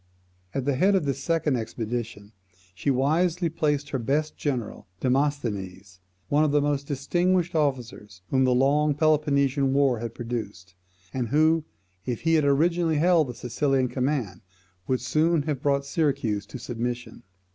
At 0.55 0.65
the 0.65 0.73
head 0.75 0.95
of 0.95 1.05
this 1.05 1.21
second 1.23 1.57
expedition 1.57 2.31
she 2.73 2.89
wisely 2.89 3.49
placed 3.49 3.89
her 3.91 3.99
best 3.99 4.35
general 4.35 4.87
Demosthenes, 4.99 5.99
one 6.27 6.43
of 6.43 6.49
the 6.49 6.59
most 6.59 6.87
distinguished 6.87 7.53
officers 7.53 8.23
whom 8.31 8.43
the 8.43 8.55
long 8.55 8.95
Peloponnesian 8.95 9.73
war 9.73 9.99
had 9.99 10.15
produced, 10.15 10.73
and 11.13 11.27
who, 11.29 11.65
if 12.03 12.21
he 12.21 12.33
had 12.33 12.45
originally 12.45 12.97
held 12.97 13.27
the 13.27 13.35
Sicilian 13.35 13.89
command, 13.89 14.41
would 14.87 15.01
soon 15.01 15.43
have 15.43 15.61
brought 15.61 15.85
Syracuse 15.85 16.47
to 16.47 16.57
submission. 16.57 17.21